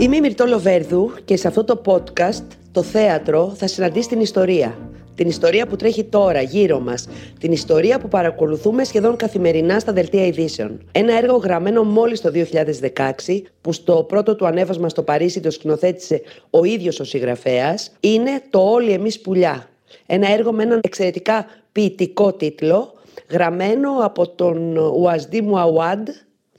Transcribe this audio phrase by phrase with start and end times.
[0.00, 4.78] Είμαι η Μυρτώ Λοβέρδου και σε αυτό το podcast, το θέατρο, θα συναντήσει την ιστορία.
[5.14, 7.08] Την ιστορία που τρέχει τώρα γύρω μας.
[7.40, 10.80] Την ιστορία που παρακολουθούμε σχεδόν καθημερινά στα δελτία ειδήσεων.
[10.92, 16.22] Ένα έργο γραμμένο μόλις το 2016, που στο πρώτο του ανέβασμα στο Παρίσι το σκηνοθέτησε
[16.50, 19.68] ο ίδιος ο συγγραφέας, είναι το «Όλοι εμείς πουλιά».
[20.06, 22.92] Ένα έργο με έναν εξαιρετικά ποιητικό τίτλο,
[23.30, 26.08] γραμμένο από τον Ουαζδί Μουαουάντ,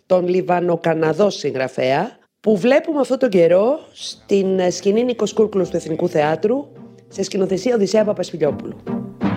[0.06, 6.68] τον Λιβανοκαναδό συγγραφέα, που βλέπουμε αυτόν τον καιρό στην σκηνή Νίκος Κούρκουλος του Εθνικού Θεάτρου
[7.08, 8.76] σε σκηνοθεσία Οδυσσέα Παπασπιλιόπουλου.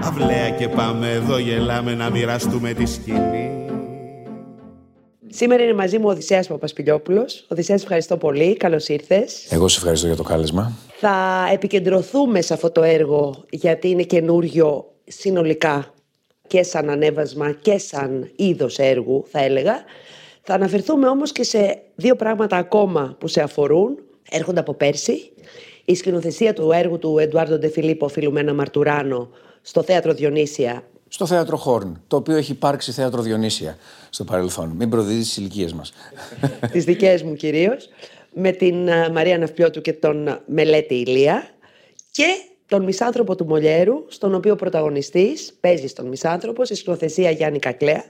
[0.02, 3.66] Αυλαία και πάμε εδώ γελάμε να μοιραστούμε τη σκηνή.
[5.28, 7.46] Σήμερα είναι μαζί μου ο Οδυσσέας Παπασπιλιόπουλος.
[7.48, 8.56] Οδυσσέας, ευχαριστώ πολύ.
[8.56, 9.46] Καλώς ήρθες.
[9.52, 10.72] Εγώ σε ευχαριστώ για το κάλεσμα.
[10.98, 15.94] Θα επικεντρωθούμε σε αυτό το έργο γιατί είναι καινούριο συνολικά
[16.46, 19.74] και σαν ανέβασμα και σαν είδος έργου θα έλεγα.
[20.42, 23.98] Θα αναφερθούμε όμως και σε δύο πράγματα ακόμα που σε αφορούν.
[24.30, 25.32] Έρχονται από πέρσι.
[25.84, 29.30] Η σκηνοθεσία του έργου του Εντουάρντο Ντεφιλίππο, Φιλουμένα Μαρτουράνο,
[29.62, 30.82] στο θέατρο Διονύσια.
[31.08, 33.76] Στο θέατρο Χόρν, το οποίο έχει υπάρξει θέατρο Διονύσια
[34.10, 34.68] στο παρελθόν.
[34.68, 35.92] Μην προδίδεις τις ηλικίες μας.
[36.72, 37.88] τις δικές μου κυρίως.
[38.34, 41.48] Με την Μαρία Ναυπιώτου και τον Μελέτη Ηλία.
[42.10, 42.26] Και
[42.66, 48.04] τον Μισάνθρωπο του Μολιέρου, στον οποίο πρωταγωνιστής παίζει στον Μισάνθρωπο, στη σκηνοθεσία Γιάννη Κακλέα,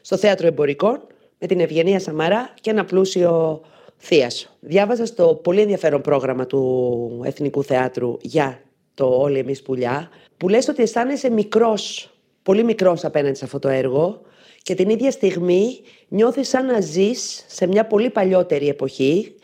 [0.00, 1.00] στο θέατρο Εμπορικών,
[1.44, 3.60] με την Ευγενία Σαμαρά και ένα πλούσιο
[3.98, 4.48] θίασο.
[4.60, 8.60] Διάβαζα στο πολύ ενδιαφέρον πρόγραμμα του Εθνικού Θεάτρου για
[8.94, 12.10] το Όλοι Εμείς Πουλιά, που λες ότι αισθάνεσαι μικρός,
[12.42, 14.20] πολύ μικρός απέναντι σε αυτό το έργο
[14.62, 19.34] και την ίδια στιγμή νιώθεις σαν να ζεις σε μια πολύ παλιότερη εποχή,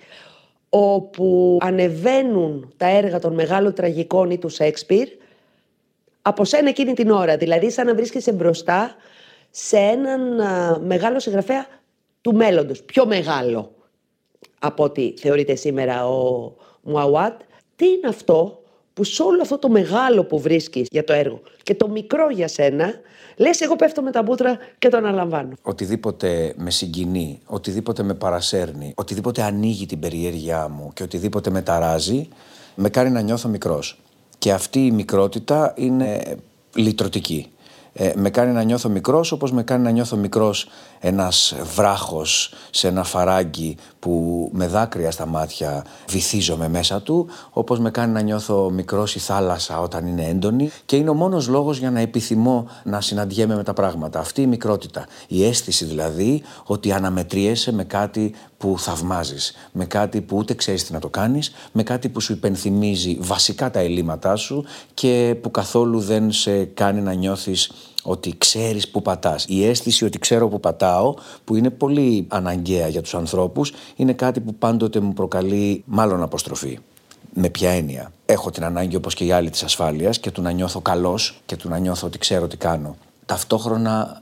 [0.69, 5.09] όπου ανεβαίνουν τα έργα των μεγάλων τραγικών ή του Σέξπιρ
[6.23, 7.37] από σένα εκείνη την ώρα.
[7.37, 8.95] Δηλαδή σαν να βρίσκεσαι μπροστά
[9.51, 10.20] σε έναν
[10.87, 11.67] μεγάλο συγγραφέα
[12.21, 13.75] του μέλλοντος, πιο μεγάλο
[14.59, 17.41] από ό,τι θεωρείται σήμερα ο Μουαουάτ.
[17.77, 21.75] Τι είναι αυτό που σε όλο αυτό το μεγάλο που βρίσκεις για το έργο και
[21.75, 22.92] το μικρό για σένα,
[23.36, 25.53] λες εγώ πέφτω με τα μπούτρα και το αναλαμβάνω.
[25.63, 32.29] Οτιδήποτε με συγκινεί, οτιδήποτε με παρασέρνει, οτιδήποτε ανοίγει την περιέργειά μου και οτιδήποτε με ταράζει,
[32.75, 34.01] με κάνει να νιώθω μικρός.
[34.39, 36.36] Και αυτή η μικρότητα είναι
[36.75, 37.51] λυτρωτική
[37.92, 40.69] ε, με κάνει να νιώθω μικρός όπως με κάνει να νιώθω μικρός
[41.00, 47.90] ένας βράχος σε ένα φαράγγι που με δάκρυα στα μάτια βυθίζομαι μέσα του όπως με
[47.90, 51.90] κάνει να νιώθω μικρός η θάλασσα όταν είναι έντονη και είναι ο μόνος λόγος για
[51.90, 54.18] να επιθυμώ να συναντιέμαι με τα πράγματα.
[54.18, 60.36] Αυτή η μικρότητα, η αίσθηση δηλαδή ότι αναμετριέσαι με κάτι που θαυμάζεις, με κάτι που
[60.36, 64.64] ούτε ξέρεις τι να το κάνεις, με κάτι που σου υπενθυμίζει βασικά τα ελλείμματά σου
[64.94, 67.70] και που καθόλου δεν σε κάνει να νιώθεις
[68.02, 69.44] ότι ξέρεις που πατάς.
[69.48, 74.40] Η αίσθηση ότι ξέρω που πατάω, που είναι πολύ αναγκαία για τους ανθρώπους, είναι κάτι
[74.40, 76.78] που πάντοτε μου προκαλεί μάλλον αποστροφή.
[77.34, 80.50] Με ποια έννοια; Έχω την ανάγκη όπως και οι άλλοι της ασφάλειας και του να
[80.50, 82.96] νιώθω καλός και του να νιώθω ότι ξέρω τι κάνω.
[83.27, 84.20] Ταυτόχρονα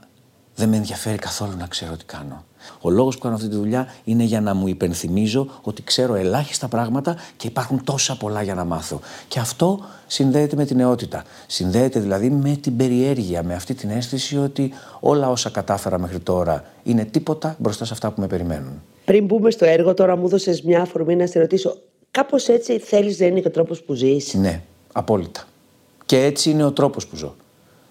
[0.59, 2.43] δεν με ενδιαφέρει καθόλου να ξέρω τι κάνω.
[2.81, 6.67] Ο λόγος που κάνω αυτή τη δουλειά είναι για να μου υπενθυμίζω ότι ξέρω ελάχιστα
[6.67, 8.99] πράγματα και υπάρχουν τόσα πολλά για να μάθω.
[9.27, 11.23] Και αυτό συνδέεται με την νεότητα.
[11.47, 16.63] Συνδέεται δηλαδή με την περιέργεια, με αυτή την αίσθηση ότι όλα όσα κατάφερα μέχρι τώρα
[16.83, 18.81] είναι τίποτα μπροστά σε αυτά που με περιμένουν.
[19.05, 21.77] Πριν μπούμε στο έργο, τώρα μου έδωσες μια αφορμή να σε ρωτήσω.
[22.11, 25.43] Κάπως έτσι θέλεις να είναι και ο τρόπος που ζεις; Ναι, απόλυτα.
[26.05, 27.35] Και έτσι είναι ο τρόπος που ζω.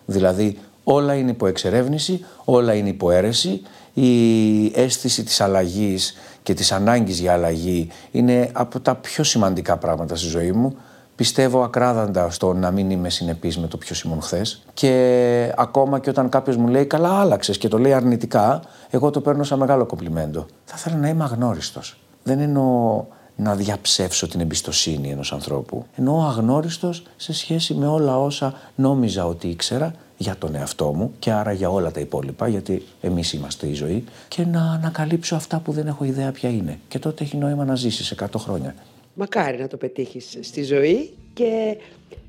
[0.06, 0.58] Δηλαδή,
[0.92, 3.62] όλα είναι υπό εξερεύνηση, όλα είναι υπό αίρεση
[4.00, 10.16] η αίσθηση της αλλαγής και της ανάγκης για αλλαγή είναι από τα πιο σημαντικά πράγματα
[10.16, 10.76] στη ζωή μου.
[11.14, 14.62] Πιστεύω ακράδαντα στο να μην είμαι συνεπής με το ποιο ήμουν χθες.
[14.74, 19.20] Και ακόμα και όταν κάποιος μου λέει καλά, άλλαξες και το λέει αρνητικά, εγώ το
[19.20, 20.46] παίρνω σαν μεγάλο κομπλιμέντο.
[20.64, 22.00] Θα ήθελα να είμαι αγνώριστος.
[22.22, 23.04] Δεν εννοώ
[23.36, 25.84] να διαψεύσω την εμπιστοσύνη ενός ανθρώπου.
[25.96, 31.30] Εννοώ αγνώριστος σε σχέση με όλα όσα νόμιζα ότι ήξερα για τον εαυτό μου και
[31.30, 35.72] άρα για όλα τα υπόλοιπα, γιατί εμείς είμαστε η ζωή, και να ανακαλύψω αυτά που
[35.72, 36.78] δεν έχω ιδέα ποια είναι.
[36.88, 38.74] Και τότε έχει νόημα να ζήσεις 100 χρόνια.
[39.14, 41.76] Μακάρι να το πετύχεις στη ζωή και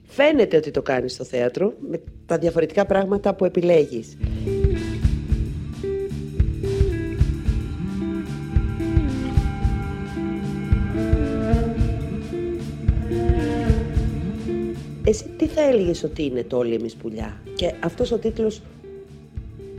[0.08, 4.18] φαίνεται ότι το κάνεις στο θέατρο με τα διαφορετικά πράγματα που επιλέγεις.
[15.10, 18.62] Εσύ τι θα έλεγες ότι είναι το όλοι εμείς πουλιά; Και αυτός ο τίτλος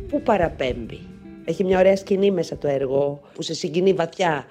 [0.08, 0.98] πού παραπέμπει;
[1.44, 4.44] Έχει μια ωραία σκηνή μέσα το έργο που σε συγκινεί βαθιά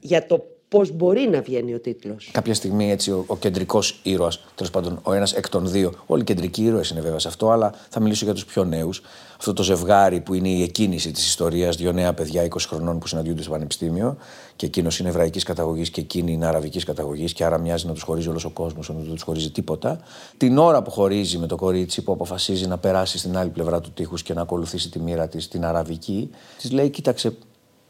[0.00, 2.28] για το πώς μπορεί να βγαίνει ο τίτλος.
[2.32, 6.22] Κάποια στιγμή έτσι ο, ο κεντρικός ήρωας, τέλος πάντων ο ένας εκ των δύο, όλοι
[6.22, 9.02] οι κεντρικοί ήρωες είναι βέβαια σε αυτό, αλλά θα μιλήσω για τους πιο νέους.
[9.36, 13.06] Αυτό το ζευγάρι που είναι η εκκίνηση της ιστορίας, δύο νέα παιδιά 20 χρονών που
[13.06, 14.16] συναντιούνται στο πανεπιστήμιο
[14.56, 18.02] και εκείνος είναι εβραϊκής καταγωγής και εκείνη είναι αραβικής καταγωγής και άρα μοιάζει να τους
[18.02, 20.00] χωρίζει όλος ο κόσμος, ενώ δεν τους χωρίζει τίποτα.
[20.36, 23.90] Την ώρα που χωρίζει με το κορίτσι που αποφασίζει να περάσει στην άλλη πλευρά του
[23.94, 27.36] τείχους και να ακολουθήσει τη μοίρα της, την αραβική, της λέει: Κοίταξε,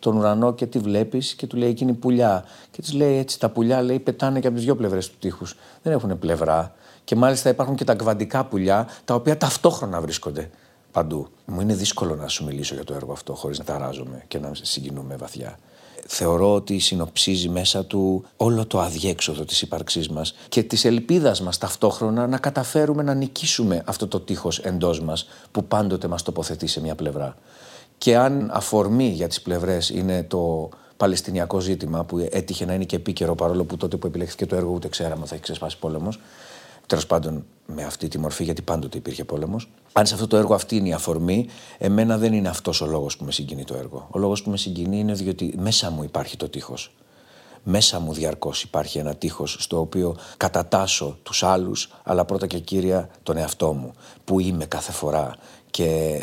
[0.07, 2.45] τον ουρανό και τι βλέπεις και του λέει εκείνη πουλιά.
[2.71, 5.47] Και της λέει έτσι: Τα πουλιά λέει πετάνε και από τις δύο πλευρές του τείχου.
[5.83, 6.75] Δεν έχουν πλευρά.
[7.05, 10.51] Και μάλιστα υπάρχουν και τα κβαντικά πουλιά τα οποία ταυτόχρονα βρίσκονται
[10.93, 11.29] παντού.
[11.45, 14.51] Μου είναι δύσκολο να σου μιλήσω για το έργο αυτό χωρίς να ταράζομαι και να
[14.63, 15.59] συγκινούμε βαθιά.
[16.07, 21.59] Θεωρώ ότι συνοψίζει μέσα του όλο το αδιέξοδο της ύπαρξής μας και της ελπίδας μας
[21.59, 26.81] ταυτόχρονα να καταφέρουμε να νικήσουμε αυτό το τείχος εντός μας που πάντοτε μας τοποθετεί σε
[26.81, 27.37] μια πλευρά.
[27.99, 32.97] Και αν αφορμή για τις πλευρές είναι το Παλαιστινιακό ζήτημα που έτυχε να είναι και
[32.97, 36.19] επίκαιρο παρόλο που τότε που επιλέχθηκε το έργο ούτε ξέραμε θα έχει ξεσπάσει πόλεμος
[36.87, 39.69] τέλος πάντων με αυτή τη μορφή, γιατί πάντοτε υπήρχε πόλεμος.
[39.93, 41.47] Αν σε αυτό το έργο αυτή είναι η αφορμή,
[41.79, 44.09] εμένα δεν είναι αυτός ο λόγος που με συγκινεί το έργο.
[44.11, 46.95] Ο λόγος που με συγκινεί είναι διότι μέσα μου υπάρχει το τείχος.
[47.63, 53.09] Μέσα μου διαρκώς υπάρχει ένα τείχος στο οποίο κατατάσω τους άλλους, αλλά πρώτα και κύρια
[53.23, 53.93] τον εαυτό μου.
[54.25, 55.37] Που είμαι κάθε φορά
[55.71, 56.21] και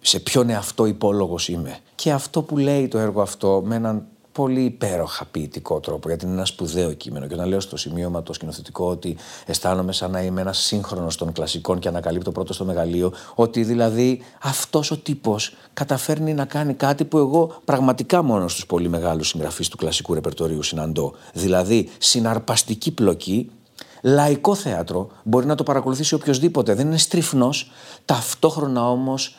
[0.00, 1.78] σε ποιον εαυτό υπόλογος είμαι.
[1.94, 6.34] Και αυτό που λέει το έργο αυτό με έναν πολύ υπέροχα ποιητικό τρόπο, γιατί είναι
[6.34, 7.26] ένα σπουδαίο κείμενο.
[7.26, 9.16] Και όταν λέω στο σημείωμα το σκηνοθετικό ότι
[9.46, 14.22] αισθάνομαι σαν να είμαι ένας σύγχρονος των κλασικών και ανακαλύπτω πρώτος στο μεγαλείο, ότι δηλαδή
[14.42, 19.68] αυτός ο τύπος καταφέρνει να κάνει κάτι που εγώ πραγματικά μόνο στους πολύ μεγάλους συγγραφείς
[19.68, 21.14] του κλασικού ρεπερτορίου συναντώ.
[21.32, 23.50] Δηλαδή συναρπαστική πλοκή
[24.02, 26.74] λαϊκό θέατρο μπορεί να το παρακολουθήσει οποιοδήποτε.
[26.74, 27.70] Δεν είναι στριφνός,
[28.04, 29.36] ταυτόχρονα όμως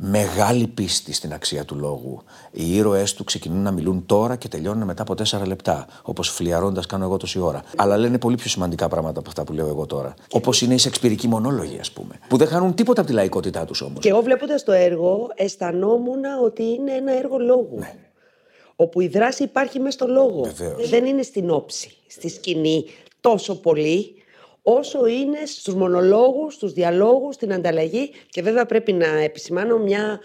[0.00, 2.22] μεγάλη πίστη στην αξία του λόγου.
[2.50, 5.86] Οι ήρωές του ξεκινούν να μιλούν τώρα και τελειώνουν μετά από τέσσερα λεπτά.
[6.02, 7.62] Όπως φλιαρώντα κάνω εγώ τόση ώρα.
[7.76, 10.14] Αλλά λένε πολύ πιο σημαντικά πράγματα από αυτά που λέω εγώ τώρα.
[10.30, 12.18] Όπως είναι οι σεξπυρικοί μονόλογοι, ας πούμε.
[12.28, 14.00] Που δεν χάνουν τίποτα από τη λαϊκότητά τους όμως.
[14.00, 17.76] Και εγώ βλέποντας το έργο, αισθανόμουν ότι είναι ένα έργο λόγου.
[17.78, 17.94] Ναι.
[18.76, 20.42] Όπου η δράση υπάρχει μέσα στο λόγο.
[20.42, 20.88] Βεβαίως.
[20.88, 22.84] Δεν είναι στην όψη, στη σκηνή
[23.20, 24.17] τόσο πολύ,
[24.62, 30.20] όσο είναι στους μονολόγους, στους διαλόγους, στην ανταλλαγή και βέβαια πρέπει να επισημάνω μια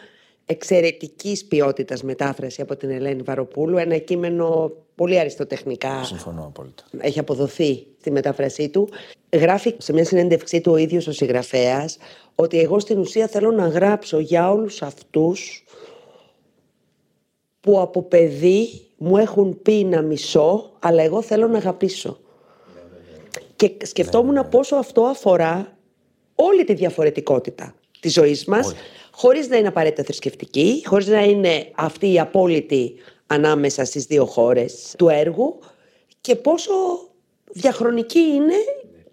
[0.45, 6.83] εξαιρετικής ποιότητας μετάφραση από την Ελένη Βαροπούλου, ένα κείμενο πολύ αριστοτεχνικά Συμφωνώ απόλυτα.
[6.97, 8.89] έχει αποδοθεί στη μετάφρασή του.
[9.33, 11.97] Γράφει σε μια συνέντευξή του ο ίδιος ο συγγραφέας
[12.35, 15.63] ότι εγώ στην ουσία θέλω να γράψω για όλους αυτούς
[17.59, 22.17] που από παιδί μου έχουν πει να μισώ, αλλά εγώ θέλω να αγαπήσω.
[23.63, 25.77] Και σκεφτόμουν πόσο αυτό αφορά
[26.35, 28.75] όλη τη διαφορετικότητα της ζωής μας, Όλη.
[29.11, 32.93] χωρίς να είναι απαραίτητα θρησκευτική, χωρίς να είναι αυτή η απόλυτη
[33.27, 35.59] ανάμεσα στις δύο χώρες του έργου
[36.21, 36.71] και πόσο
[37.51, 38.53] διαχρονική είναι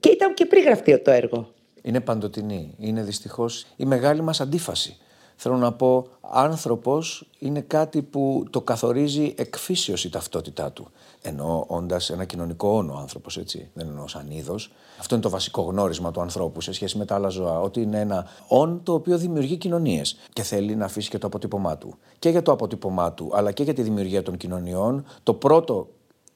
[0.01, 1.53] και ήταν και πριν γραφτεί το έργο.
[1.83, 2.75] Είναι παντοτινή.
[2.79, 4.97] Είναι δυστυχώς η μεγάλη μας αντίφαση.
[5.43, 10.91] Θέλω να πω, άνθρωπος είναι κάτι που το καθορίζει εκφύσεως η ταυτότητά του.
[11.23, 13.71] Ενώ όντας ένα κοινωνικό όνο άνθρωπος, έτσι.
[13.75, 14.73] Δεν εννοώ σαν είδος.
[14.99, 17.61] Αυτό είναι το βασικό γνώρισμα του ανθρώπου σε σχέση με τα άλλα ζώα.
[17.61, 21.79] Ότι είναι ένα όν το οποίο δημιουργεί κοινωνίες και θέλει να αφήσει και το αποτύπωμά
[21.79, 21.95] του.
[22.19, 25.89] Και για το αποτύπωμά του, αλλά και για τη δημιουργία των κοινωνιών, το πρώτο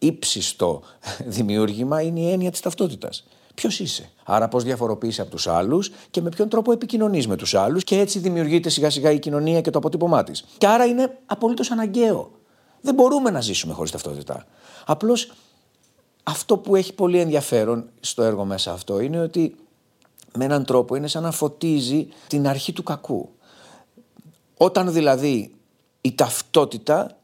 [0.07, 0.83] ύψιστο
[1.27, 3.25] δημιούργημα είναι η έννοια της ταυτότητας.
[3.55, 7.55] Ποιος είσαι; Άρα, πώς διαφοροποιείσαι από τους άλλους και με ποιον τρόπο επικοινωνείς με τους
[7.55, 10.45] άλλους και έτσι δημιουργείται σιγά σιγά η κοινωνία και το αποτύπωμά της.
[10.59, 12.31] Και άρα είναι απολύτως αναγκαίο.
[12.81, 14.47] Δεν μπορούμε να ζήσουμε χωρίς ταυτότητα.
[14.87, 15.33] Απλώς
[16.23, 19.57] αυτό που έχει πολύ ενδιαφέρον στο έργο μέσα αυτό είναι ότι
[20.37, 23.29] με έναν τρόπο είναι σαν να φωτίζει την αρχή του κακού.
[24.57, 25.55] Όταν δηλαδή
[26.01, 27.17] η ταυτότητα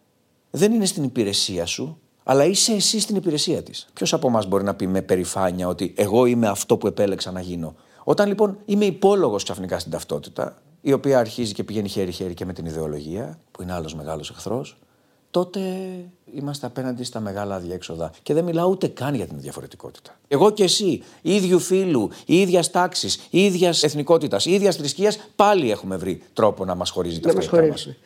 [0.50, 3.88] δεν είναι στην υπηρεσία σου, αλλά είσαι εσύ στην υπηρεσία της.
[3.92, 7.40] Ποιος από εμάς μπορεί να πει με περηφάνεια ότι εγώ είμαι αυτό που επέλεξα να
[7.40, 12.44] γίνω; Όταν λοιπόν είμαι υπόλογος ξαφνικά στην ταυτότητα, η οποία αρχίζει και πηγαίνει χέρι-χέρι και
[12.44, 14.76] με την ιδεολογία, που είναι άλλος μεγάλος εχθρός,
[15.30, 15.60] τότε
[16.34, 18.12] είμαστε απέναντι στα μεγάλα αδιέξοδα.
[18.22, 20.18] Και δεν μιλάω ούτε καν για την διαφορετικότητα.
[20.28, 26.64] Εγώ και εσύ, ίδιου φίλου, ίδιας τάξης, ίδιας εθνικότητας, ίδιας θρησκείας, πάλι έχουμε βρει τρόπο
[26.64, 27.96] να μας χωρίζει τα να μας αυτοκίνητα χωρίσουν.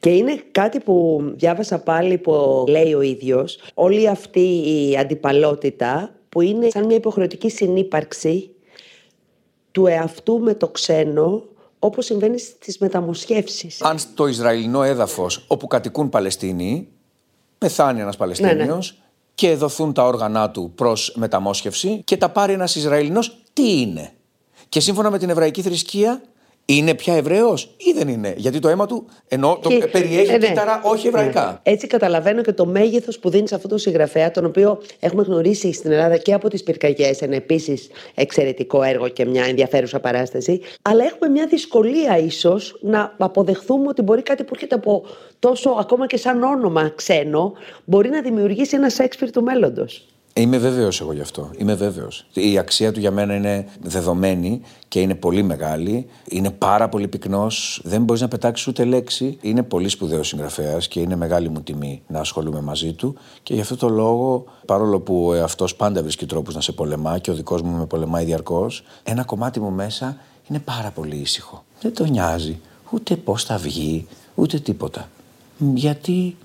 [0.00, 6.40] Και είναι κάτι που διάβασα πάλι που λέει ο ίδιος, όλη αυτή η αντιπαλότητα που
[6.40, 8.50] είναι σαν μια υποχρεωτική συνύπαρξη
[9.70, 11.42] του εαυτού με το ξένο,
[11.78, 13.82] όπως συμβαίνει στις μεταμοσχεύσεις.
[13.82, 16.88] Αν στο Ισραηλινό έδαφος όπου κατοικούν Παλαιστίνοι,
[17.58, 19.04] πεθάνει ένας Παλαιστίνιος Ναι,
[19.34, 24.12] και δοθούν τα όργανα του προς μεταμόσχευση και τα πάρει ένας Ισραηλινός, τι είναι;
[24.68, 26.22] Και σύμφωνα με την εβραϊκή θρησκεία,
[26.64, 30.38] είναι πια Εβραίος ή δεν είναι; Γιατί το αίμα του ενώ το Και- περιέχει ε,
[30.38, 30.46] ναι.
[30.46, 31.46] κύτταρα όχι εβραϊκά.
[31.46, 31.72] Ναι.
[31.72, 35.72] Έτσι καταλαβαίνω και το μέγεθος που δίνεις σε αυτό το συγγραφέα, τον οποίο έχουμε γνωρίσει
[35.72, 40.60] στην Ελλάδα και από τις πυρκαγιές, ένα επίσης εξαιρετικό έργο και μια ενδιαφέρουσα παράσταση.
[40.82, 45.04] Αλλά έχουμε μια δυσκολία ίσως να αποδεχθούμε ότι μπορεί κάτι που έρχεται από
[45.38, 47.52] τόσο, ακόμα και σαν όνομα ξένο,
[47.84, 50.04] μπορεί να δημιουργήσει ένα Σέξπιρ του μέλλοντος.
[50.32, 51.50] Είμαι βέβαιος εγώ γι' αυτό.
[51.58, 52.26] Είμαι βέβαιος.
[52.32, 56.06] Η αξία του για μένα είναι δεδομένη και είναι πολύ μεγάλη.
[56.28, 57.80] Είναι πάρα πολύ πυκνός.
[57.84, 59.38] Δεν μπορείς να πετάξεις ούτε λέξη.
[59.40, 63.14] Είναι πολύ σπουδαίος συγγραφέας και είναι μεγάλη μου τιμή να ασχολούμαι μαζί του.
[63.42, 67.30] Και γι' αυτό το λόγο, παρόλο που αυτό πάντα βρίσκει τρόπους να σε πολεμά και
[67.30, 70.16] ο δικός μου με πολεμάει διαρκώς, ένα κομμάτι μου μέσα
[70.48, 71.64] είναι πάρα πολύ ήσυχο.
[71.80, 72.60] Δεν το νοιάζει
[72.90, 75.08] ούτε πώς θα βγει, ούτε τίποτα.
[75.74, 76.36] Γιατί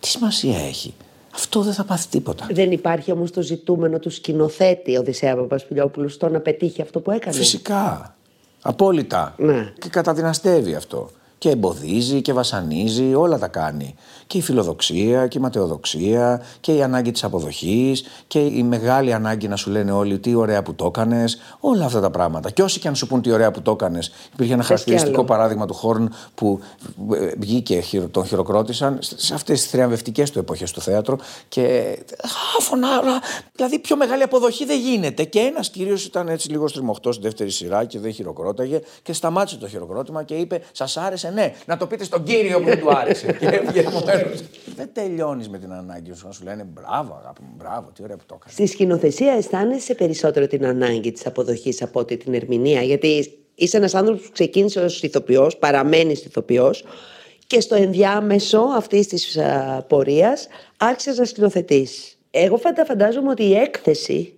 [0.00, 0.94] τι σημασία έχει;
[1.38, 2.46] Αυτό δεν θα πάθει τίποτα.
[2.50, 7.36] Δεν υπάρχει όμως το ζητούμενο του σκηνοθέτη Οδυσσέα Παπασπιλιόπουλου στο να πετύχει αυτό που έκανε.
[7.36, 8.14] Φυσικά.
[8.62, 9.34] Απόλυτα.
[9.36, 9.72] Ναι.
[9.78, 11.10] Και καταδυναστεύει αυτό.
[11.38, 13.94] Και εμποδίζει και βασανίζει, όλα τα κάνει.
[14.26, 19.48] Και η φιλοδοξία και η ματαιοδοξία και η ανάγκη της αποδοχής και η μεγάλη ανάγκη
[19.48, 21.38] να σου λένε όλοι τι ωραία που το έκανες.
[21.60, 22.50] Όλα αυτά τα πράγματα.
[22.50, 25.16] Και όσοι και αν σου πούν τι ωραία που το έκανες, υπήρχε ένα κι χαρακτηριστικό
[25.16, 25.24] άλλο.
[25.24, 26.60] παράδειγμα του Χόρν που
[27.12, 31.18] ε, βγήκε, χειρο- τον χειροκρότησαν σε αυτές τις θριαμβευτικές του εποχές στο θέατρο
[31.48, 31.96] και
[32.58, 33.18] α, φωνάρα,
[33.54, 35.24] δηλαδή πιο μεγάλη αποδοχή δεν γίνεται.
[35.24, 39.56] Και ένας κύριος ήταν έτσι λίγο στριμωχτός στη δεύτερη σειρά και δεν χειροκρόταγε και σταμάτησε
[39.56, 42.90] το χειροκρότημα και είπε «Σας άρεσε, ναι, να το πείτε στον κύριο που δεν του
[42.90, 43.32] άρεσε».
[43.40, 44.42] και έβγαινε επομένως.
[44.76, 48.16] Δεν τελειώνεις με την ανάγκη σου να σου λένε «Μπράβο αγάπη μου, μπράβο, τι ωραία
[48.16, 48.54] που το έκανες».
[48.54, 53.94] Στη σκηνοθεσία αισθάνεσαι περισσότερο την ανάγκη της αποδοχής από ότι την ερμηνεία, γιατί είσαι ένας
[53.94, 56.84] άνθρωπος που ξεκίνησε ως ηθοποιός, παραμένεις ηθοποιός
[57.46, 62.18] και στο ενδιάμεσο αυτής της α, πορείας άρχισες να σκηνοθετείς.
[62.30, 64.37] Εγώ φαντα, φαντάζομαι ότι η έκθεση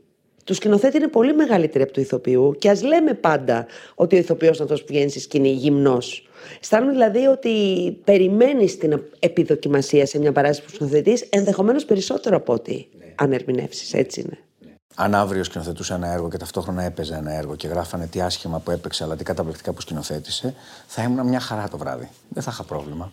[0.51, 4.57] του σκηνοθέτη είναι πολύ μεγαλύτερη από του ηθοποιού και ας λέμε πάντα ότι ο ηθοποιός
[4.57, 6.29] είναι αυτός που βγαίνει στη σκηνή γυμνός.
[6.61, 7.53] Αισθάνομαι δηλαδή ότι
[8.05, 14.21] περιμένεις την επιδοκιμασία σε μια παράσταση που σκηνοθετείς ενδεχομένως περισσότερο από ότι αν ερμηνεύσεις, έτσι
[14.21, 14.39] είναι.
[14.95, 18.71] Αν αύριο σκηνοθετούσε ένα έργο και ταυτόχρονα έπαιζε ένα έργο και γράφανε τι άσχημα που
[18.71, 20.55] έπαιξε, αλλά τι καταπληκτικά που σκηνοθέτησε,
[20.87, 22.09] θα ήμουν μια χαρά το βράδυ.
[22.29, 23.13] Δεν θα είχα πρόβλημα.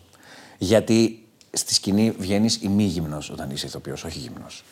[0.58, 4.64] Γιατί στη σκηνή βγαίνεις ημίγυμνος όταν είσαι ηθοποιός, όχι γυμνός.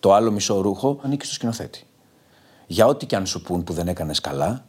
[0.00, 1.84] Το άλλο μισό ρούχο ανήκει στο σκηνοθέτη.
[2.66, 4.64] Για ό,τι και αν σου πούν που δεν έκανες καλά,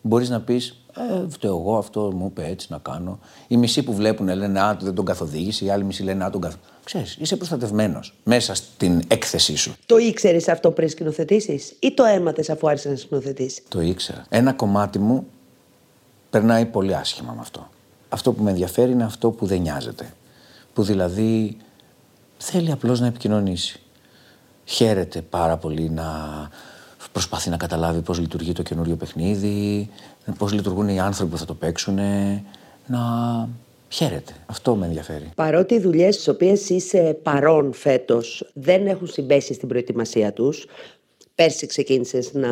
[0.00, 3.18] μπορείς να πεις: Ε, φταίω εγώ, αυτό μου είπε έτσι να κάνω.
[3.48, 6.40] Οι μισοί που βλέπουν λένε Α, δεν τον καθοδήγησε, οι άλλοι μισοί λένε Α, τον
[6.40, 6.74] καθοδήγησε.
[6.84, 9.74] Ξέρεις, είσαι προστατευμένος μέσα στην έκθεσή σου.
[9.86, 14.24] Το ήξερες αυτό πριν σκηνοθετήσεις ή το έμαθε αφού άρχισες να σκηνοθετήσεις; Το ήξερα.
[14.28, 15.26] Ένα κομμάτι μου
[16.30, 17.68] περνάει πολύ άσχημα με αυτό.
[18.08, 20.12] Αυτό που με ενδιαφέρει είναι αυτό που δεν νοιάζεται.
[20.72, 21.56] Που δηλαδή
[22.38, 23.80] θέλει απλώς να επικοινωνήσει.
[24.64, 26.04] Χαίρεται πάρα πολύ να
[27.16, 29.88] προσπαθεί να καταλάβει πώς λειτουργεί το καινούριο παιχνίδι,
[30.38, 31.98] πώς λειτουργούν οι άνθρωποι που θα το παίξουν,
[32.86, 33.00] να
[33.88, 34.32] χαίρεται.
[34.46, 35.30] Αυτό με ενδιαφέρει.
[35.34, 40.66] Παρότι οι δουλειές στις οποίες είσαι παρόν φέτος δεν έχουν συμπέσει στην προετοιμασία τους,
[41.34, 42.48] πέρσι ξεκίνησες να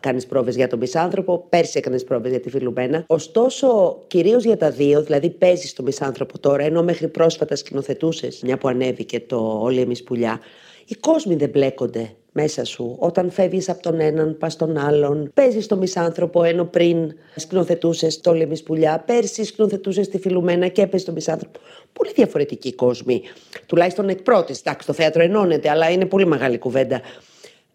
[0.00, 3.04] κάνεις πρόβες για τον Μισάνθρωπο, πέρσι έκανες πρόβες για τη Φιλουμένα.
[3.06, 8.58] Ωστόσο, κυρίως για τα δύο, δηλαδή παίζεις τον Μισάνθρωπο τώρα, ενώ μέχρι πρόσφατα σκηνοθετούσες, μια
[8.58, 10.40] που ανέβηκε το Όλοι εμείς πουλιά,
[10.86, 12.96] οι κόσμοι δεν μπλέκονται μέσα σου.
[12.98, 15.30] Όταν φεύγεις από τον έναν, πας στον άλλον.
[15.34, 18.98] Παίζεις το μισάνθρωπο, ενώ πριν σκηνοθετούσες το Λεμί Πουλιά.
[19.06, 21.58] Πέρσι σκηνοθετούσες τη Φιλουμένα και έπαιζες το μισάνθρωπο.
[21.92, 23.22] Πολύ διαφορετικοί κόσμοι.
[23.66, 24.60] Τουλάχιστον εκ πρώτης.
[24.60, 27.00] Εντάξει, το θέατρο ενώνεται, αλλά είναι πολύ μεγάλη κουβέντα.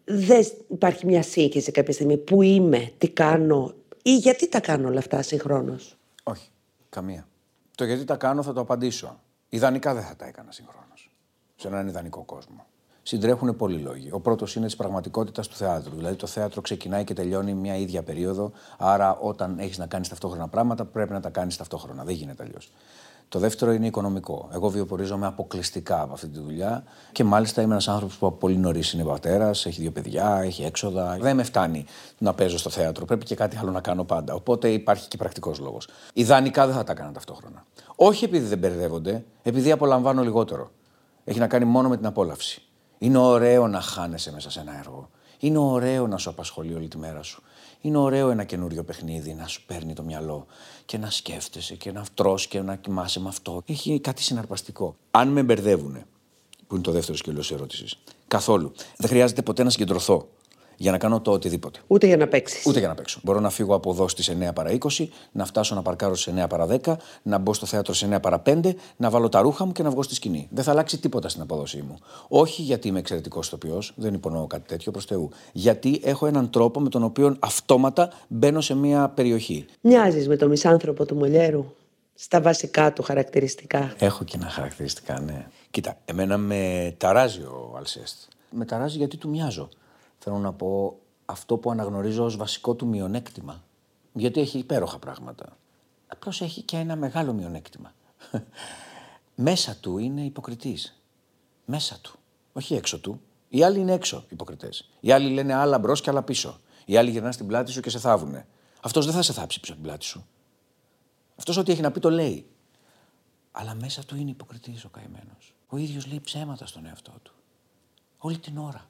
[0.04, 2.16] Δεν υπάρχει μια σύγχυση κάποια στιγμή.
[2.16, 6.48] Πού είμαι, τι κάνω ή γιατί τα κάνω όλα αυτά συγχρόνως; Όχι,
[6.88, 7.28] καμία.
[7.74, 9.20] Το γιατί τα κάνω θα το απαντήσω.
[9.48, 11.10] Ιδανικά δεν θα τα έκανα συγχρόνως.
[11.56, 12.66] Σε έναν ιδανικό κόσμο.
[13.06, 14.08] Συντρέχουν πολλοί λόγοι.
[14.12, 15.96] Ο πρώτος είναι της πραγματικότητας του θεάτρου.
[15.96, 18.52] Δηλαδή, το θέατρο ξεκινάει και τελειώνει μια ίδια περίοδο.
[18.78, 22.04] Άρα, όταν έχεις να κάνεις ταυτόχρονα πράγματα, πρέπει να τα κάνεις ταυτόχρονα.
[22.04, 22.70] Δεν γίνεται αλλιώς.
[23.28, 24.48] Το δεύτερο είναι οικονομικό.
[24.52, 28.56] Εγώ βιοπορίζομαι αποκλειστικά από αυτή τη δουλειά και μάλιστα είμαι ένας άνθρωπος που από πολύ
[28.56, 31.16] νωρίς είναι πατέρας, έχει δύο παιδιά, έχει έξοδα.
[31.20, 31.84] Δεν με φτάνει
[32.18, 33.04] να παίζω στο θέατρο.
[33.04, 34.34] Πρέπει και κάτι άλλο να κάνω πάντα.
[34.34, 35.88] Οπότε υπάρχει και πρακτικός λόγος.
[36.12, 37.64] Ιδανικά δεν θα τα έκανα ταυτόχρονα.
[37.96, 40.70] Όχι επειδή δεν μπερδεύονται, επειδή απολαμβάνω λιγότερο.
[41.24, 42.62] Έχει να κάνει μόνο με την απόλαυση.
[43.04, 45.10] Είναι ωραίο να χάνεσαι μέσα σε ένα έργο.
[45.38, 47.42] Είναι ωραίο να σου απασχολεί όλη τη μέρα σου.
[47.80, 50.46] Είναι ωραίο ένα καινούριο παιχνίδι να σου παίρνει το μυαλό
[50.84, 53.62] και να σκέφτεσαι και να τρως και να κοιμάσαι με αυτό.
[53.66, 54.96] Έχει κάτι συναρπαστικό.
[55.10, 56.04] Αν με μπερδεύουν,
[56.66, 58.72] που είναι το δεύτερο σκέλος της ερώτησης, καθόλου.
[58.96, 60.28] Δεν χρειάζεται ποτέ να συγκεντρωθώ.
[60.76, 61.80] Για να κάνω το οτιδήποτε.
[61.86, 62.66] Ούτε για να παίξεις.
[62.66, 63.20] Ούτε για να παίξω.
[63.22, 66.48] Μπορώ να φύγω από εδώ στις 9 παρα 20, να φτάσω να παρκάρω στις 9
[66.48, 69.72] παρα 10, να μπω στο θέατρο στις 9 παρα 5, να βάλω τα ρούχα μου
[69.72, 70.48] και να βγω στη σκηνή.
[70.50, 71.98] Δεν θα αλλάξει τίποτα στην απόδοσή μου.
[72.28, 75.30] Όχι γιατί είμαι εξαιρετικός ηθοποιός, δεν υπονοώ κάτι τέτοιο προς Θεού.
[75.52, 79.66] Γιατί έχω έναν τρόπο με τον οποίο αυτόματα μπαίνω σε μια περιοχή.
[79.80, 81.64] Μοιάζεις με τον μισάνθρωπο του Μολιέρου.
[82.14, 83.94] Στα βασικά του χαρακτηριστικά.
[83.98, 85.46] Έχω και ένα χαρακτηριστικά, ναι.
[85.70, 88.16] Κοίτα, εμένα με ταράζει ο Αλσέστ.
[88.50, 89.68] Με ταράζει γιατί του μοιάζω.
[90.24, 93.62] Θέλω να πω αυτό που αναγνωρίζω ως βασικό του μειονέκτημα.
[94.12, 95.56] Γιατί έχει υπέροχα πράγματα.
[96.06, 97.94] Απλώς έχει και ένα μεγάλο μειονέκτημα.
[99.34, 101.02] Μέσα του είναι υποκριτής.
[101.64, 102.18] Μέσα του.
[102.52, 103.20] Όχι έξω του.
[103.48, 104.90] Οι άλλοι είναι έξω υποκριτές.
[105.00, 106.60] Οι άλλοι λένε άλλα μπρος και άλλα πίσω.
[106.84, 108.46] Οι άλλοι γυρνάνε στην πλάτη σου και σε θάβουνε.
[108.80, 110.26] Αυτός δεν θα σε θάψει πίσω από την πλάτη σου.
[111.36, 112.46] Αυτός ό,τι έχει να πει το λέει.
[113.52, 115.54] Αλλά μέσα του είναι υποκριτής ο καημένος.
[115.68, 117.32] Ο ίδιος λέει ψέματα στον εαυτό του.
[118.18, 118.88] Όλη την ώρα.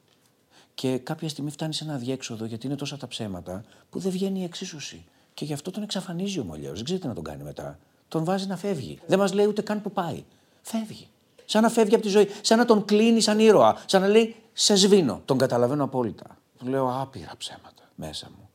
[0.74, 4.40] Και κάποια στιγμή φτάνει σε ένα διέξοδο γιατί είναι τόσα τα ψέματα που δεν βγαίνει
[4.40, 5.04] η εξίσωση.
[5.34, 6.74] Και γι' αυτό τον εξαφανίζει ο Μολιέρο.
[6.74, 7.78] Δεν ξέρει τι να τον κάνει μετά.
[8.08, 8.98] Τον βάζει να φεύγει.
[9.06, 10.24] Δεν μας λέει ούτε καν που πάει.
[10.62, 11.08] Φεύγει.
[11.44, 12.28] Σαν να φεύγει από τη ζωή.
[12.40, 13.76] Σαν να τον κλείνει σαν ήρωα.
[13.86, 15.22] Σαν να λέει Σε σβήνω.
[15.24, 16.38] Τον καταλαβαίνω απόλυτα.
[16.58, 18.48] Του λέω άπειρα ψέματα μέσα μου.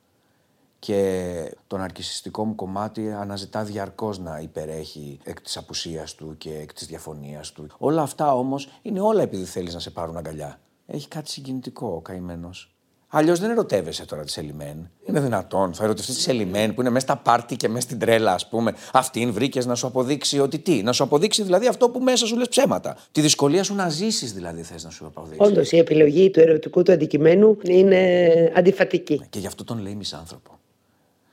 [0.79, 6.73] Και το ναρκισιστικό μου κομμάτι αναζητά διαρκώς να υπερέχει εκ της απουσίας του και εκ
[6.73, 7.67] της διαφωνίας του.
[7.77, 10.59] Όλα αυτά όμως είναι όλα επειδή θέλεις να σε πάρουν αγκαλιά.
[10.91, 12.74] Έχει κάτι συγκινητικό ο καημένος.
[13.12, 14.89] Αλλιώς δεν ερωτεύεσαι τώρα τη Σελιμέν.
[15.05, 15.74] Είναι δυνατόν.
[15.74, 18.74] Θα ερωτευτείς τη Σελιμέν που είναι μέσα στα πάρτι και μέσα στην τρέλα, ας πούμε.
[18.93, 20.84] Αυτήν βρήκες να σου αποδείξει ότι τι.
[20.84, 22.98] Να σου αποδείξει δηλαδή αυτό που μέσα σου λες ψέματα.
[23.12, 25.48] Τη δυσκολία σου να ζήσεις δηλαδή θες να σου αποδείξει.
[25.48, 29.22] Όντως η επιλογή του ερωτικού του αντικειμένου είναι αντιφατική.
[29.29, 30.60] Και γι' αυτό τον λέει μισάνθρωπο.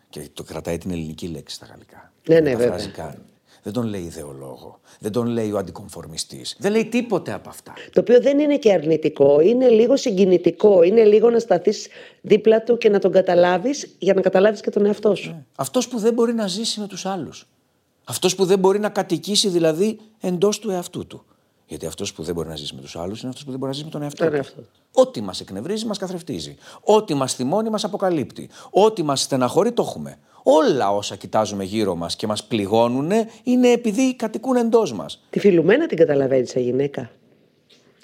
[0.09, 2.13] Και το κρατάει την ελληνική λέξη στα γαλλικά.
[2.29, 3.15] Ναι, ναι, βέβαια.
[3.67, 4.81] Δεν τον λέει ιδεολόγο.
[5.01, 6.57] Δεν τον λέει ο αντικομφορμιστής.
[6.59, 7.73] Δεν λέει τίποτε από αυτά.
[7.93, 9.41] Το οποίο δεν είναι και αρνητικό.
[9.41, 10.83] Είναι λίγο συγκινητικό.
[10.83, 11.89] Είναι λίγο να σταθείς
[12.21, 15.31] δίπλα του και να τον καταλάβεις για να καταλάβεις και τον εαυτό σου.
[15.31, 15.45] Ναι.
[15.57, 17.47] Αυτός που δεν μπορεί να ζήσει με τους άλλους.
[18.05, 21.25] Αυτός που δεν μπορεί να κατοικήσει δηλαδή εντός του εαυτού του.
[21.67, 23.71] Γιατί αυτός που δεν μπορεί να ζήσει με τους άλλους είναι αυτός που δεν μπορεί
[23.71, 24.67] να ζήσει με τον εαυτό του.
[24.93, 26.57] Ό,τι μας εκνευρίζει, μας καθρεφτίζει.
[26.81, 28.49] Ό,τι μας θυμώνει, μας αποκαλύπτει.
[28.71, 30.19] Ό,τι μας στεναχωρεί, το έχουμε.
[30.49, 33.11] Όλα όσα κοιτάζουμε γύρω μας και μας πληγώνουν
[33.43, 35.27] είναι επειδή κατοικούν εντός μας.
[35.31, 37.11] Τη φιλουμένα την καταλαβαίνεις σαν γυναίκα.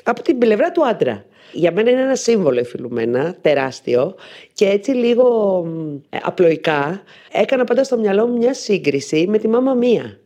[0.02, 1.24] Από την πλευρά του άντρα.
[1.52, 4.14] Για μένα είναι ένα σύμβολο η φιλουμένα, τεράστιο.
[4.52, 5.26] Και έτσι λίγο
[6.22, 10.18] απλοϊκά έκανα πάντα στο μυαλό μου μια σύγκριση με τη μάμα μία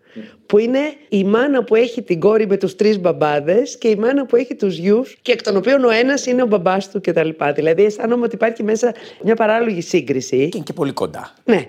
[0.46, 4.26] που είναι η μάνα που έχει την κόρη με τους τρεις μπαμπάδες και η μάνα
[4.26, 7.28] που έχει τους γιους και εκ των οποίων ο ένας είναι ο μπαμπάς του κτλ.
[7.54, 10.36] Δηλαδή αισθάνομαι ότι υπάρχει μέσα μια παράλογη σύγκριση.
[10.36, 11.34] Και είναι και πολύ κοντά.
[11.44, 11.68] Ναι.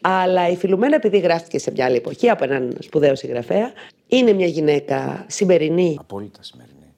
[0.00, 3.72] Αλλά η Φιλουμένα, επειδή γράφτηκε σε μια άλλη εποχή από έναν σπουδαίο συγγραφέα,
[4.06, 5.96] είναι μια γυναίκα σημερινή.
[6.00, 6.94] Απόλυτα σημερινή.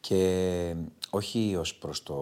[0.00, 0.74] Και
[1.10, 2.14] όχι ως προς το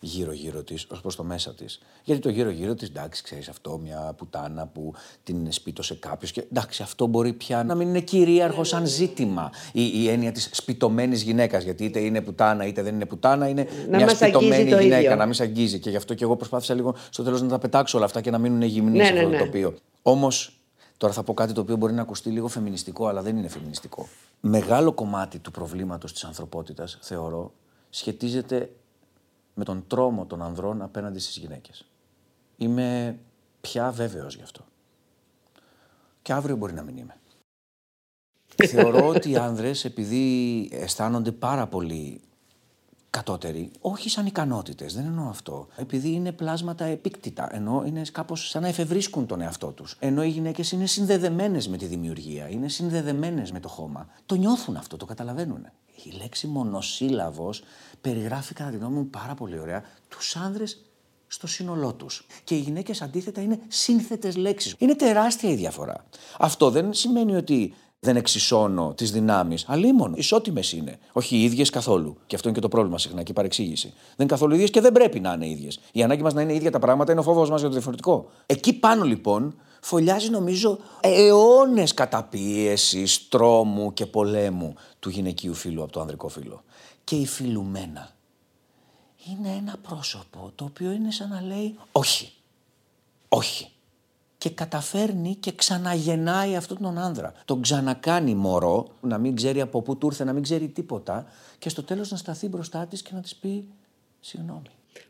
[0.00, 1.80] γύρω-γύρω της, ως προς το μέσα της.
[2.04, 6.32] Γιατί το γύρω-γύρω της, εντάξει, ξέρεις αυτό, μια πουτάνα που την σπίτωσε κάποιος.
[6.32, 9.50] Και εντάξει, αυτό μπορεί πια να μην είναι κυρίαρχο σαν ζήτημα.
[9.72, 11.64] Η, η έννοια της σπιτωμένης γυναίκας.
[11.64, 15.16] Γιατί είτε είναι πουτάνα είτε δεν είναι πουτάνα, είναι να μια σπιτωμένη γυναίκα, ίδιο.
[15.16, 15.78] να μην σε αγγίζει.
[15.78, 18.30] Και γι' αυτό και εγώ προσπάθησα λίγο στο τέλος να τα πετάξω όλα αυτά και
[18.30, 19.44] να μείνουν γυμνοί ναι, σε αυτό ναι, το ναι.
[19.44, 19.74] τοπίο.
[20.02, 20.60] Όμως,
[20.96, 24.08] τώρα θα πω κάτι το οποίο μπορεί να ακουστεί λίγο φεμινιστικό, αλλά δεν είναι φεμινιστικό.
[24.40, 27.52] Μεγάλο κομμάτι του προβλήματος της ανθρωπότητας, θεωρώ,
[27.94, 28.72] σχετίζεται
[29.54, 31.84] με τον τρόμο των ανδρών απέναντι στις γυναίκες.
[32.56, 33.18] Είμαι
[33.60, 34.64] πια βέβαιος γι' αυτό.
[36.22, 37.16] Και αύριο μπορεί να μην είμαι.
[38.68, 42.20] Θεωρώ ότι οι άνδρες επειδή αισθάνονται πάρα πολύ
[43.12, 45.68] κατώτεροι, όχι σαν ικανότητες, δεν εννοώ αυτό.
[45.76, 49.96] Επειδή είναι πλάσματα επίκτητα, ενώ είναι κάπως σαν να εφευρίσκουν τον εαυτό τους.
[49.98, 54.08] Ενώ οι γυναίκες είναι συνδεδεμένες με τη δημιουργία, είναι συνδεδεμένες με το χώμα.
[54.26, 55.66] Το νιώθουν αυτό, το καταλαβαίνουν.
[56.04, 57.62] Η λέξη μονοσύλλαβος
[58.00, 60.84] περιγράφει κατά τη γνώμη μου πάρα πολύ ωραία τους άνδρες
[61.26, 62.26] στο σύνολό τους.
[62.44, 64.74] Και οι γυναίκες αντίθετα είναι σύνθετες λέξεις.
[64.78, 66.04] Είναι τεράστια η διαφορά.
[66.38, 69.64] Αυτό δεν σημαίνει ότι δεν εξισώνω τις δυνάμεις.
[69.68, 70.14] Αλλήμον.
[70.14, 70.98] Ισότιμες είναι.
[71.12, 72.16] Όχι οι ίδιες καθόλου.
[72.26, 73.86] Και αυτό είναι και το πρόβλημα συχνά και η παρεξήγηση.
[73.88, 75.78] Δεν είναι καθόλου ίδιες και δεν πρέπει να είναι ίδιες.
[75.92, 78.30] Η ανάγκη μας να είναι ίδια τα πράγματα είναι ο φόβος μας για το διαφορετικό.
[78.46, 86.00] Εκεί πάνω λοιπόν φωλιάζει νομίζω αιώνες καταπίεσης, τρόμου και πολέμου του γυναικείου φύλου από το
[86.00, 86.62] ανδρικό φύλο.
[87.04, 88.10] Και η φιλουμένα
[89.30, 92.32] είναι ένα πρόσωπο το οποίο είναι σαν να λέει όχι.
[93.28, 93.71] Όχι
[94.42, 97.32] και καταφέρνει και ξαναγεννάει αυτόν τον άνδρα.
[97.44, 101.26] Τον ξανακάνει μωρό, να μην ξέρει από πού του ήρθε, να μην ξέρει τίποτα
[101.58, 103.64] και στο τέλος να σταθεί μπροστά της και να της πει
[104.20, 104.62] συγγνώμη.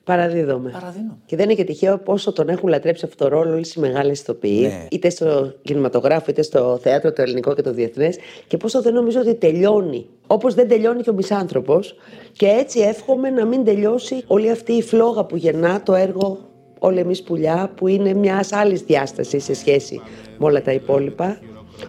[0.05, 0.71] Παραδίδομαι.
[0.71, 1.19] Παραδίνω.
[1.27, 4.21] Και δεν είναι και τυχαίο πόσο τον έχουν λατρέψει αυτό το ρόλο όλες οι μεγάλες
[4.21, 4.87] ηθοποιοί, Ναι.
[4.91, 8.17] είτε στο κινηματογράφο είτε στο θέατρο, το ελληνικό και το διεθνές,
[8.47, 10.07] και πόσο δεν νομίζω ότι τελειώνει.
[10.27, 11.95] Όπως δεν τελειώνει και ο μισάνθρωπος.
[12.33, 16.39] Και έτσι εύχομαι να μην τελειώσει όλη αυτή η φλόγα που γεννά το έργο
[16.85, 20.01] Όλοι εμείς πουλιά, που είναι μιας άλλης διάστασης σε σχέση
[20.39, 21.39] με όλα τα υπόλοιπα.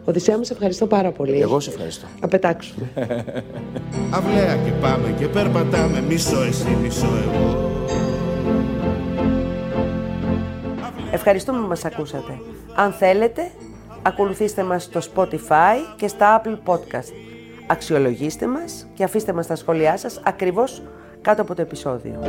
[0.06, 1.42] Οδυσσέα μου, σε ευχαριστώ πάρα πολύ.
[1.42, 2.08] Εγώ σε ευχαριστώ.
[2.22, 2.90] Να πετάξουμε.
[4.18, 7.72] Αυλαία και πάμε και περπατάμε Μισό εσύ, μισό εγώ
[11.12, 12.40] Ευχαριστούμε που μας ακούσατε.
[12.76, 13.52] Αν θέλετε,
[14.02, 17.14] ακολουθήστε μας στο Spotify και στα Apple Podcast.
[17.68, 20.82] Αξιολογήστε μας και αφήστε μας τα σχόλιά σας ακριβώς
[21.22, 22.20] κάτω από το επεισόδιο.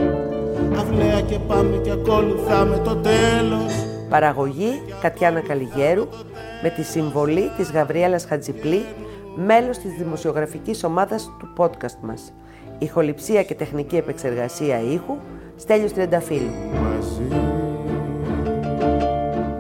[0.79, 3.73] Αυλαία και πάμε και ακολουθάμε το τέλος
[4.09, 6.09] Παραγωγή Κατιάνα Καλιγέρου
[6.63, 8.85] με τη συμβολή της Γαβριέλας Χατζιπλή,
[9.37, 12.33] μέλος της δημοσιογραφικής ομάδας του podcast μας.
[12.79, 15.17] Ηχοληψία και τεχνική επεξεργασία ήχου
[15.57, 16.51] Στέλιος Τριανταφύλου.
[16.83, 17.23] μαζί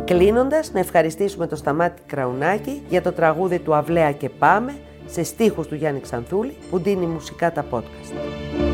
[0.04, 4.74] Κλείνοντας, να ευχαριστήσουμε το Σταμάτη Κραουνάκη για το τραγούδι του Αυλαία και Πάμε
[5.06, 8.73] σε στίχους του Γιάννη Ξανθούλη που δίνει μουσικά τα podcast.